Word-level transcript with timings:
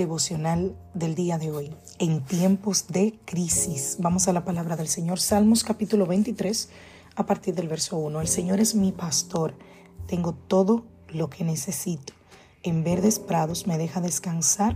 Devocional 0.00 0.74
del 0.94 1.14
día 1.14 1.36
de 1.36 1.50
hoy. 1.50 1.70
En 1.98 2.24
tiempos 2.24 2.86
de 2.88 3.20
crisis. 3.26 3.98
Vamos 3.98 4.28
a 4.28 4.32
la 4.32 4.46
palabra 4.46 4.74
del 4.74 4.88
Señor. 4.88 5.20
Salmos 5.20 5.62
capítulo 5.62 6.06
23 6.06 6.70
a 7.16 7.26
partir 7.26 7.54
del 7.54 7.68
verso 7.68 7.98
1. 7.98 8.18
El 8.22 8.26
Señor 8.26 8.60
es 8.60 8.74
mi 8.74 8.92
pastor. 8.92 9.54
Tengo 10.06 10.32
todo 10.32 10.86
lo 11.08 11.28
que 11.28 11.44
necesito. 11.44 12.14
En 12.62 12.82
verdes 12.82 13.18
prados 13.18 13.66
me 13.66 13.76
deja 13.76 14.00
descansar, 14.00 14.74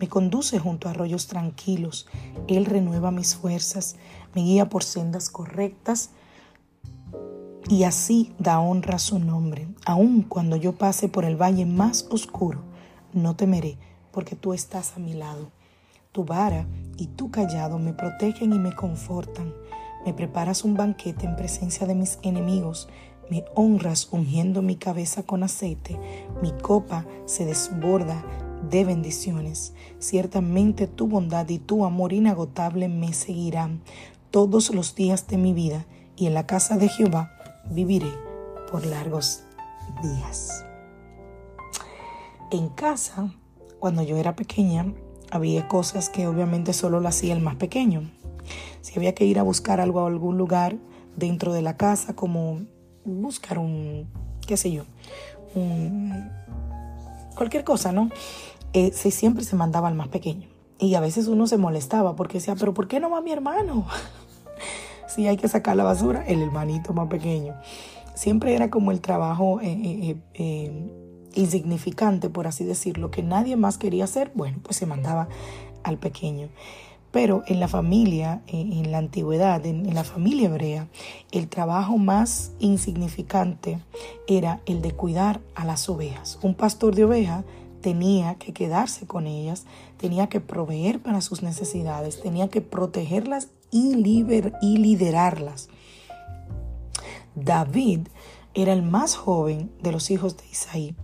me 0.00 0.08
conduce 0.08 0.58
junto 0.58 0.88
a 0.88 0.90
arroyos 0.90 1.28
tranquilos. 1.28 2.08
Él 2.48 2.64
renueva 2.64 3.12
mis 3.12 3.36
fuerzas, 3.36 3.94
me 4.34 4.42
guía 4.42 4.68
por 4.68 4.82
sendas 4.82 5.30
correctas 5.30 6.10
y 7.68 7.84
así 7.84 8.34
da 8.40 8.58
honra 8.58 8.96
a 8.96 8.98
su 8.98 9.20
nombre. 9.20 9.68
Aun 9.86 10.22
cuando 10.22 10.56
yo 10.56 10.72
pase 10.72 11.08
por 11.08 11.24
el 11.24 11.40
valle 11.40 11.64
más 11.64 12.08
oscuro, 12.10 12.64
no 13.12 13.36
temeré 13.36 13.78
porque 14.14 14.36
tú 14.36 14.54
estás 14.54 14.96
a 14.96 15.00
mi 15.00 15.12
lado. 15.12 15.50
Tu 16.12 16.24
vara 16.24 16.66
y 16.96 17.08
tu 17.08 17.32
callado 17.32 17.78
me 17.80 17.92
protegen 17.92 18.52
y 18.52 18.58
me 18.58 18.74
confortan. 18.74 19.52
Me 20.06 20.14
preparas 20.14 20.64
un 20.64 20.74
banquete 20.74 21.26
en 21.26 21.34
presencia 21.34 21.86
de 21.86 21.96
mis 21.96 22.20
enemigos. 22.22 22.88
Me 23.30 23.44
honras 23.54 24.08
ungiendo 24.12 24.62
mi 24.62 24.76
cabeza 24.76 25.24
con 25.24 25.42
aceite. 25.42 25.98
Mi 26.40 26.52
copa 26.52 27.04
se 27.26 27.44
desborda 27.44 28.24
de 28.70 28.84
bendiciones. 28.84 29.74
Ciertamente 29.98 30.86
tu 30.86 31.08
bondad 31.08 31.48
y 31.48 31.58
tu 31.58 31.84
amor 31.84 32.12
inagotable 32.12 32.88
me 32.88 33.12
seguirán 33.12 33.82
todos 34.30 34.72
los 34.72 34.94
días 34.94 35.26
de 35.26 35.38
mi 35.38 35.52
vida 35.52 35.86
y 36.16 36.26
en 36.26 36.34
la 36.34 36.46
casa 36.46 36.76
de 36.76 36.88
Jehová 36.88 37.32
viviré 37.70 38.12
por 38.70 38.86
largos 38.86 39.42
días. 40.02 40.64
En 42.50 42.68
casa 42.68 43.32
cuando 43.84 44.02
yo 44.02 44.16
era 44.16 44.34
pequeña, 44.34 44.86
había 45.30 45.68
cosas 45.68 46.08
que 46.08 46.26
obviamente 46.26 46.72
solo 46.72 47.00
lo 47.00 47.08
hacía 47.08 47.34
el 47.34 47.42
más 47.42 47.56
pequeño. 47.56 48.10
Si 48.80 48.94
había 48.96 49.14
que 49.14 49.26
ir 49.26 49.38
a 49.38 49.42
buscar 49.42 49.78
algo 49.78 50.00
a 50.00 50.06
algún 50.06 50.38
lugar 50.38 50.78
dentro 51.16 51.52
de 51.52 51.60
la 51.60 51.76
casa, 51.76 52.16
como 52.16 52.62
buscar 53.04 53.58
un, 53.58 54.08
qué 54.46 54.56
sé 54.56 54.72
yo, 54.72 54.84
un, 55.54 56.30
cualquier 57.36 57.62
cosa, 57.62 57.92
¿no? 57.92 58.08
Eh, 58.72 58.90
siempre 58.92 59.44
se 59.44 59.54
mandaba 59.54 59.88
al 59.88 59.94
más 59.94 60.08
pequeño. 60.08 60.48
Y 60.78 60.94
a 60.94 61.00
veces 61.00 61.26
uno 61.26 61.46
se 61.46 61.58
molestaba 61.58 62.16
porque 62.16 62.38
decía, 62.38 62.56
pero 62.58 62.72
¿por 62.72 62.88
qué 62.88 63.00
no 63.00 63.10
va 63.10 63.20
mi 63.20 63.32
hermano? 63.32 63.86
si 65.08 65.26
hay 65.26 65.36
que 65.36 65.48
sacar 65.48 65.76
la 65.76 65.84
basura, 65.84 66.24
el 66.26 66.40
hermanito 66.40 66.94
más 66.94 67.08
pequeño. 67.08 67.54
Siempre 68.14 68.54
era 68.54 68.70
como 68.70 68.92
el 68.92 69.02
trabajo 69.02 69.60
eh, 69.60 70.16
eh 70.32 71.03
insignificante, 71.34 72.30
por 72.30 72.46
así 72.46 72.64
decirlo, 72.64 73.10
que 73.10 73.22
nadie 73.22 73.56
más 73.56 73.78
quería 73.78 74.04
hacer, 74.04 74.32
bueno, 74.34 74.58
pues 74.62 74.76
se 74.76 74.86
mandaba 74.86 75.28
al 75.82 75.98
pequeño. 75.98 76.48
Pero 77.10 77.44
en 77.46 77.60
la 77.60 77.68
familia, 77.68 78.42
en, 78.48 78.90
la 78.90 78.98
antigüedad, 78.98 79.64
en, 79.66 79.94
la 79.94 80.02
familia 80.02 80.48
hebrea, 80.48 80.88
el 81.30 81.48
trabajo 81.48 81.96
más 81.96 82.50
insignificante 82.58 83.78
era 84.26 84.60
el 84.66 84.82
de 84.82 84.90
cuidar 84.90 85.40
a 85.54 85.64
las 85.64 85.88
ovejas. 85.88 86.40
Un 86.42 86.54
pastor 86.54 86.96
de 86.96 87.04
ovejas 87.04 87.44
tenía 87.82 88.34
que 88.36 88.52
quedarse 88.52 89.06
con 89.06 89.28
ellas, 89.28 89.64
tenía 89.96 90.28
que 90.28 90.40
proveer 90.40 91.00
para 91.00 91.20
sus 91.20 91.42
necesidades, 91.42 92.20
tenía 92.20 92.48
que 92.48 92.62
protegerlas 92.62 93.48
y, 93.70 93.94
y 94.60 94.76
liderarlas. 94.78 95.68
David 97.36 98.08
era 98.54 98.72
el 98.72 98.82
más 98.82 99.14
joven 99.14 99.70
de 99.82 99.92
los 99.92 100.10
hijos 100.10 100.36
de 100.36 100.44
Isaí 100.50 100.96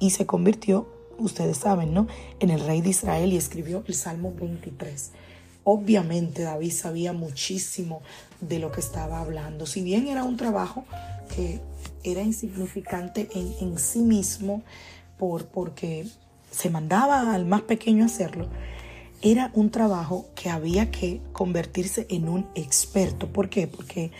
y 0.00 0.10
se 0.10 0.26
convirtió, 0.26 0.88
ustedes 1.18 1.58
saben, 1.58 1.94
¿no?, 1.94 2.06
en 2.40 2.50
el 2.50 2.60
rey 2.60 2.80
de 2.80 2.90
Israel 2.90 3.32
y 3.32 3.36
escribió 3.36 3.84
el 3.86 3.94
Salmo 3.94 4.34
23. 4.38 5.12
Obviamente 5.64 6.42
David 6.42 6.72
sabía 6.72 7.12
muchísimo 7.12 8.02
de 8.40 8.58
lo 8.58 8.70
que 8.70 8.80
estaba 8.80 9.20
hablando. 9.20 9.66
Si 9.66 9.82
bien 9.82 10.06
era 10.06 10.24
un 10.24 10.36
trabajo 10.36 10.84
que 11.34 11.60
era 12.04 12.22
insignificante 12.22 13.28
en, 13.34 13.54
en 13.60 13.78
sí 13.78 14.00
mismo, 14.00 14.62
por, 15.18 15.46
porque 15.46 16.06
se 16.50 16.70
mandaba 16.70 17.34
al 17.34 17.46
más 17.46 17.62
pequeño 17.62 18.04
hacerlo, 18.04 18.48
era 19.22 19.50
un 19.54 19.70
trabajo 19.70 20.26
que 20.34 20.50
había 20.50 20.90
que 20.90 21.20
convertirse 21.32 22.06
en 22.10 22.28
un 22.28 22.46
experto. 22.54 23.28
¿Por 23.28 23.48
qué? 23.48 23.66
Porque 23.66 24.12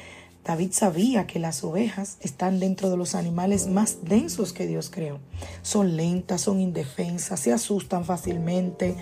David 0.45 0.73
sabía 0.73 1.27
que 1.27 1.39
las 1.39 1.65
ovejas 1.65 2.17
están 2.21 2.61
dentro 2.61 2.91
de 2.91 2.97
los 2.97 3.15
animales 3.15 3.67
más 3.67 4.05
densos 4.05 4.53
que 4.53 4.67
Dios 4.67 4.91
creó. 4.91 5.19
Son 5.67 5.97
lentas, 5.97 6.43
son 6.43 6.61
indefensas, 6.61 7.41
se 7.41 7.53
asustan 7.53 8.05
fácilmente. 8.05 8.97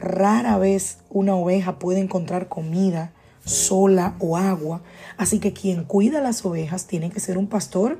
Rara 0.00 0.56
vez 0.56 1.00
una 1.10 1.34
oveja 1.34 1.78
puede 1.78 2.00
encontrar 2.00 2.48
comida 2.48 3.12
sola 3.44 4.16
o 4.18 4.38
agua. 4.38 4.80
Así 5.18 5.40
que 5.40 5.52
quien 5.52 5.84
cuida 5.84 6.22
las 6.22 6.42
ovejas 6.46 6.86
tiene 6.86 7.10
que 7.10 7.20
ser 7.20 7.36
un 7.36 7.48
pastor 7.48 7.98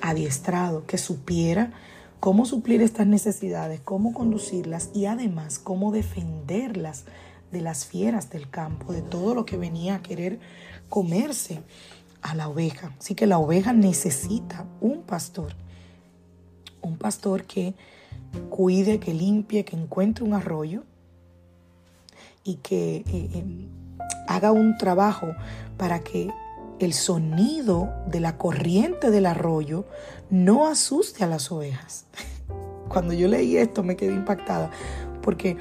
adiestrado, 0.00 0.86
que 0.86 0.96
supiera 0.96 1.74
cómo 2.20 2.46
suplir 2.46 2.80
estas 2.80 3.06
necesidades, 3.06 3.82
cómo 3.82 4.14
conducirlas 4.14 4.88
y 4.94 5.04
además 5.04 5.58
cómo 5.58 5.92
defenderlas 5.92 7.04
de 7.50 7.60
las 7.60 7.84
fieras 7.84 8.30
del 8.30 8.48
campo, 8.48 8.94
de 8.94 9.02
todo 9.02 9.34
lo 9.34 9.44
que 9.44 9.58
venía 9.58 9.96
a 9.96 10.02
querer 10.02 10.40
comerse 10.88 11.60
a 12.22 12.34
la 12.34 12.48
oveja. 12.48 12.94
Así 12.98 13.14
que 13.14 13.26
la 13.26 13.36
oveja 13.36 13.74
necesita 13.74 14.64
un 14.80 15.02
pastor. 15.02 15.54
Un 16.82 16.96
pastor 16.96 17.44
que 17.44 17.74
cuide, 18.50 18.98
que 18.98 19.14
limpie, 19.14 19.64
que 19.64 19.76
encuentre 19.76 20.24
un 20.24 20.34
arroyo 20.34 20.82
y 22.44 22.56
que 22.56 22.96
eh, 22.96 23.04
eh, 23.06 23.44
haga 24.26 24.52
un 24.52 24.76
trabajo 24.76 25.28
para 25.76 26.00
que 26.00 26.30
el 26.80 26.92
sonido 26.92 27.92
de 28.06 28.20
la 28.20 28.36
corriente 28.36 29.10
del 29.10 29.26
arroyo 29.26 29.84
no 30.30 30.66
asuste 30.66 31.24
a 31.24 31.28
las 31.28 31.52
ovejas. 31.52 32.06
Cuando 32.88 33.12
yo 33.12 33.28
leí 33.28 33.56
esto 33.56 33.82
me 33.82 33.96
quedé 33.96 34.12
impactada 34.12 34.70
porque 35.22 35.56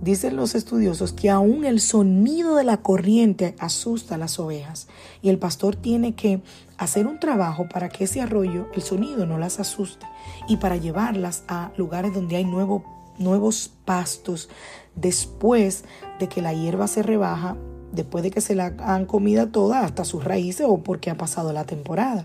Dicen 0.00 0.34
los 0.34 0.54
estudiosos 0.54 1.12
que 1.12 1.28
aún 1.28 1.66
el 1.66 1.78
sonido 1.78 2.56
de 2.56 2.64
la 2.64 2.78
corriente 2.78 3.54
asusta 3.58 4.14
a 4.14 4.18
las 4.18 4.38
ovejas 4.38 4.88
y 5.20 5.28
el 5.28 5.38
pastor 5.38 5.76
tiene 5.76 6.14
que 6.14 6.40
hacer 6.78 7.06
un 7.06 7.20
trabajo 7.20 7.68
para 7.68 7.90
que 7.90 8.04
ese 8.04 8.22
arroyo, 8.22 8.68
el 8.74 8.80
sonido 8.80 9.26
no 9.26 9.36
las 9.36 9.60
asuste 9.60 10.06
y 10.48 10.56
para 10.56 10.76
llevarlas 10.76 11.44
a 11.48 11.70
lugares 11.76 12.14
donde 12.14 12.36
hay 12.36 12.46
nuevos 12.46 13.72
pastos 13.84 14.48
después 14.96 15.84
de 16.18 16.28
que 16.28 16.40
la 16.40 16.54
hierba 16.54 16.86
se 16.86 17.02
rebaja, 17.02 17.58
después 17.92 18.24
de 18.24 18.30
que 18.30 18.40
se 18.40 18.54
la 18.54 18.72
han 18.78 19.04
comido 19.04 19.48
toda 19.48 19.84
hasta 19.84 20.06
sus 20.06 20.24
raíces 20.24 20.64
o 20.66 20.78
porque 20.78 21.10
ha 21.10 21.18
pasado 21.18 21.52
la 21.52 21.64
temporada. 21.64 22.24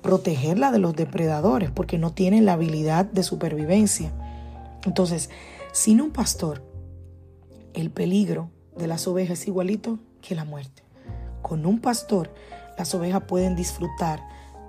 Protegerla 0.00 0.70
de 0.70 0.78
los 0.78 0.96
depredadores 0.96 1.70
porque 1.70 1.98
no 1.98 2.14
tienen 2.14 2.46
la 2.46 2.54
habilidad 2.54 3.04
de 3.04 3.22
supervivencia. 3.22 4.10
Entonces, 4.86 5.28
sin 5.72 6.00
un 6.00 6.10
pastor, 6.10 6.62
el 7.74 7.90
peligro 7.90 8.50
de 8.76 8.86
las 8.86 9.06
ovejas 9.06 9.40
es 9.40 9.48
igualito 9.48 9.98
que 10.22 10.34
la 10.34 10.44
muerte. 10.44 10.82
Con 11.42 11.66
un 11.66 11.80
pastor, 11.80 12.32
las 12.78 12.94
ovejas 12.94 13.24
pueden 13.24 13.56
disfrutar 13.56 14.20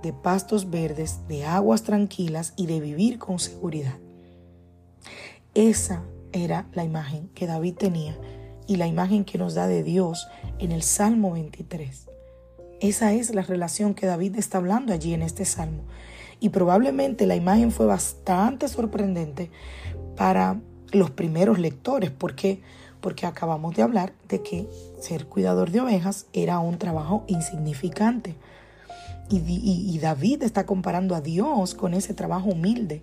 de 0.03 0.13
pastos 0.13 0.69
verdes, 0.69 1.27
de 1.27 1.45
aguas 1.45 1.83
tranquilas 1.83 2.53
y 2.57 2.67
de 2.67 2.79
vivir 2.79 3.17
con 3.17 3.39
seguridad. 3.39 3.97
Esa 5.53 6.03
era 6.31 6.67
la 6.73 6.83
imagen 6.83 7.29
que 7.29 7.47
David 7.47 7.75
tenía 7.75 8.17
y 8.67 8.75
la 8.75 8.87
imagen 8.87 9.23
que 9.23 9.37
nos 9.37 9.53
da 9.53 9.67
de 9.67 9.83
Dios 9.83 10.27
en 10.59 10.71
el 10.71 10.83
Salmo 10.83 11.31
23. 11.31 12.07
Esa 12.81 13.13
es 13.13 13.33
la 13.33 13.41
relación 13.41 13.93
que 13.93 14.05
David 14.05 14.35
está 14.35 14.57
hablando 14.57 14.93
allí 14.93 15.13
en 15.13 15.21
este 15.21 15.45
salmo. 15.45 15.83
Y 16.39 16.49
probablemente 16.49 17.25
la 17.25 17.35
imagen 17.35 17.71
fue 17.71 17.85
bastante 17.85 18.67
sorprendente 18.67 19.49
para 20.17 20.59
los 20.91 21.11
primeros 21.11 21.57
lectores. 21.57 22.11
¿Por 22.11 22.35
qué? 22.35 22.61
Porque 23.01 23.25
acabamos 23.25 23.75
de 23.75 23.83
hablar 23.83 24.13
de 24.27 24.41
que 24.41 24.67
ser 24.99 25.27
cuidador 25.27 25.71
de 25.71 25.81
ovejas 25.81 26.25
era 26.33 26.59
un 26.59 26.77
trabajo 26.77 27.23
insignificante. 27.27 28.35
Y, 29.29 29.97
David 29.99 30.43
está 30.43 30.65
comparando 30.65 31.15
a 31.15 31.21
Dios 31.21 31.73
con 31.73 31.95
ese 31.95 32.13
trabajo 32.13 32.49
humilde 32.49 33.01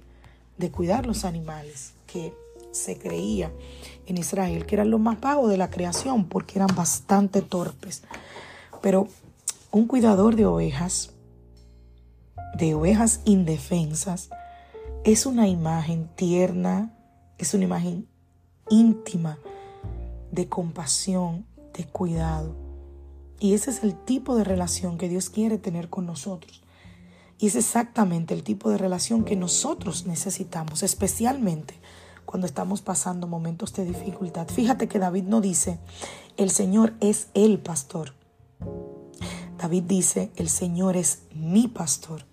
de 0.57 0.71
cuidar 0.71 1.05
los 1.05 1.25
animales 1.25 1.95
que 2.07 2.33
se 2.71 2.97
creía 2.97 3.53
en 4.07 4.19
Israel 4.19 4.65
que 4.65 4.77
eran 4.77 4.91
los 4.91 5.01
más 5.01 5.17
pagos 5.19 5.51
de 5.51 5.57
la 5.57 5.69
creación 5.69 6.27
porque 6.27 6.59
eran 6.59 6.75
bastante 6.77 7.43
torpes. 7.43 8.03
Pero 8.81 9.09
un 9.73 9.87
cuidador 9.87 10.37
de 10.37 10.47
ovejas, 10.47 11.11
de 12.57 12.75
ovejas 12.75 13.21
indefensas, 13.25 14.31
es 15.05 15.27
una 15.27 15.49
imagen 15.49 16.09
tierna, 16.15 16.93
es 17.39 17.53
una 17.55 17.65
imagen 17.65 18.07
íntima 18.71 19.39
de 20.33 20.49
compasión, 20.49 21.47
de 21.75 21.87
cuidado. 21.87 22.57
Y 23.39 23.55
ese 23.55 23.71
es 23.71 23.85
el 23.85 23.95
tipo 23.95 24.35
de 24.35 24.45
relación 24.45 24.99
que 24.99 25.09
Dios 25.09 25.31
quiere 25.31 25.59
tener 25.59 25.89
con 25.89 26.07
nosotros. 26.07 26.63
Y 27.39 27.49
es 27.49 27.57
exactamente 27.57 28.35
el 28.35 28.43
tipo 28.43 28.71
de 28.71 28.79
relación 28.79 29.25
que 29.25 29.37
nosotros 29.37 30.07
necesitamos, 30.07 30.83
especialmente 30.83 31.75
cuando 32.25 32.47
estamos 32.47 32.83
pasando 32.83 33.27
momentos 33.27 33.73
de 33.75 33.85
dificultad. 33.85 34.49
Fíjate 34.49 34.89
que 34.89 34.99
David 34.99 35.25
no 35.25 35.41
dice, 35.41 35.79
el 36.37 36.51
Señor 36.51 36.95
es 37.01 37.29
el 37.35 37.59
pastor. 37.59 38.15
David 39.59 39.83
dice, 39.85 40.31
el 40.37 40.49
Señor 40.49 40.97
es 40.97 41.23
mi 41.35 41.69
pastor. 41.69 42.25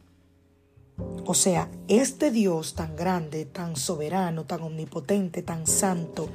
O 1.25 1.34
sea, 1.34 1.69
este 1.88 2.31
Dios 2.31 2.75
tan 2.75 2.96
grande, 2.96 3.46
tan 3.46 3.75
soberano, 3.75 4.46
tan 4.46 4.62
omnipotente, 4.62 5.42
tan 5.42 5.66
santo, 5.68 6.30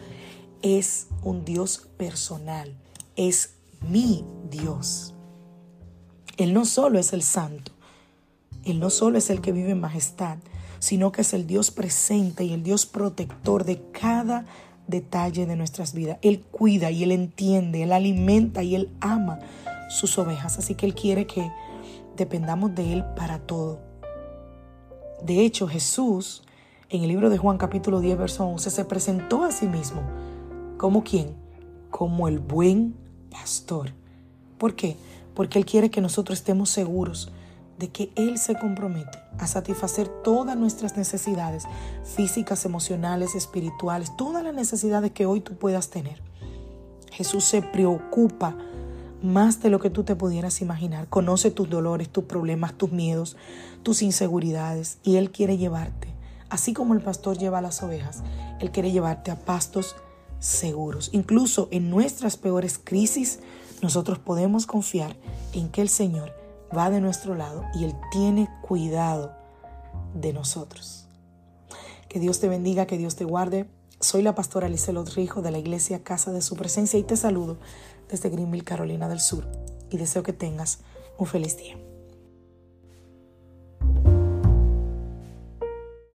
es 0.64 1.08
un 1.22 1.44
Dios 1.44 1.90
personal, 1.98 2.74
es 3.16 3.56
mi 3.86 4.24
Dios. 4.50 5.14
Él 6.38 6.54
no 6.54 6.64
solo 6.64 6.98
es 6.98 7.12
el 7.12 7.22
santo, 7.22 7.70
Él 8.64 8.80
no 8.80 8.88
solo 8.88 9.18
es 9.18 9.28
el 9.28 9.42
que 9.42 9.52
vive 9.52 9.72
en 9.72 9.80
majestad, 9.80 10.38
sino 10.78 11.12
que 11.12 11.20
es 11.20 11.34
el 11.34 11.46
Dios 11.46 11.70
presente 11.70 12.44
y 12.44 12.54
el 12.54 12.62
Dios 12.62 12.86
protector 12.86 13.64
de 13.64 13.82
cada 13.92 14.46
detalle 14.86 15.44
de 15.44 15.54
nuestras 15.54 15.92
vidas. 15.92 16.16
Él 16.22 16.40
cuida 16.50 16.90
y 16.90 17.02
Él 17.02 17.12
entiende, 17.12 17.82
Él 17.82 17.92
alimenta 17.92 18.62
y 18.62 18.74
Él 18.74 18.90
ama 19.00 19.40
sus 19.90 20.16
ovejas. 20.18 20.56
Así 20.56 20.74
que 20.74 20.86
Él 20.86 20.94
quiere 20.94 21.26
que 21.26 21.52
dependamos 22.16 22.74
de 22.74 22.94
Él 22.94 23.04
para 23.16 23.38
todo. 23.38 23.80
De 25.22 25.44
hecho, 25.44 25.68
Jesús, 25.68 26.42
en 26.88 27.02
el 27.02 27.08
libro 27.08 27.28
de 27.28 27.36
Juan 27.36 27.58
capítulo 27.58 28.00
10, 28.00 28.16
verso 28.16 28.46
11, 28.46 28.70
se 28.70 28.84
presentó 28.86 29.44
a 29.44 29.52
sí 29.52 29.66
mismo 29.66 30.02
como 30.84 31.02
quién? 31.02 31.34
Como 31.90 32.28
el 32.28 32.40
buen 32.40 32.94
pastor. 33.30 33.94
¿Por 34.58 34.76
qué? 34.76 34.98
Porque 35.34 35.58
Él 35.58 35.64
quiere 35.64 35.88
que 35.88 36.02
nosotros 36.02 36.38
estemos 36.38 36.68
seguros 36.68 37.32
de 37.78 37.88
que 37.88 38.12
Él 38.16 38.36
se 38.36 38.54
compromete 38.58 39.18
a 39.38 39.46
satisfacer 39.46 40.08
todas 40.08 40.58
nuestras 40.58 40.98
necesidades 40.98 41.64
físicas, 42.04 42.66
emocionales, 42.66 43.34
espirituales, 43.34 44.14
todas 44.18 44.44
las 44.44 44.52
necesidades 44.52 45.12
que 45.12 45.24
hoy 45.24 45.40
tú 45.40 45.56
puedas 45.56 45.88
tener. 45.88 46.20
Jesús 47.10 47.44
se 47.44 47.62
preocupa 47.62 48.54
más 49.22 49.62
de 49.62 49.70
lo 49.70 49.80
que 49.80 49.88
tú 49.88 50.04
te 50.04 50.16
pudieras 50.16 50.60
imaginar. 50.60 51.08
Conoce 51.08 51.50
tus 51.50 51.70
dolores, 51.70 52.10
tus 52.10 52.24
problemas, 52.24 52.74
tus 52.74 52.92
miedos, 52.92 53.38
tus 53.82 54.02
inseguridades 54.02 54.98
y 55.02 55.16
Él 55.16 55.30
quiere 55.30 55.56
llevarte. 55.56 56.08
Así 56.50 56.74
como 56.74 56.92
el 56.92 57.00
pastor 57.00 57.38
lleva 57.38 57.62
las 57.62 57.82
ovejas, 57.82 58.22
Él 58.60 58.70
quiere 58.70 58.92
llevarte 58.92 59.30
a 59.30 59.46
pastos 59.46 59.96
seguros. 60.44 61.08
Incluso 61.12 61.68
en 61.70 61.88
nuestras 61.90 62.36
peores 62.36 62.78
crisis, 62.82 63.38
nosotros 63.82 64.18
podemos 64.18 64.66
confiar 64.66 65.16
en 65.54 65.70
que 65.70 65.80
el 65.80 65.88
Señor 65.88 66.34
va 66.76 66.90
de 66.90 67.00
nuestro 67.00 67.34
lado 67.34 67.64
y 67.74 67.84
Él 67.84 67.94
tiene 68.12 68.48
cuidado 68.62 69.34
de 70.14 70.32
nosotros. 70.32 71.06
Que 72.08 72.20
Dios 72.20 72.40
te 72.40 72.48
bendiga, 72.48 72.86
que 72.86 72.98
Dios 72.98 73.16
te 73.16 73.24
guarde. 73.24 73.66
Soy 74.00 74.22
la 74.22 74.34
pastora 74.34 74.68
Lizelot 74.68 75.08
Rijo 75.14 75.40
de 75.40 75.50
la 75.50 75.58
iglesia 75.58 76.04
Casa 76.04 76.30
de 76.30 76.42
Su 76.42 76.56
Presencia 76.56 76.98
y 76.98 77.04
te 77.04 77.16
saludo 77.16 77.56
desde 78.10 78.28
Greenville, 78.28 78.64
Carolina 78.64 79.08
del 79.08 79.20
Sur. 79.20 79.46
Y 79.90 79.96
deseo 79.96 80.22
que 80.22 80.32
tengas 80.32 80.80
un 81.16 81.26
feliz 81.26 81.56
día. 81.56 81.76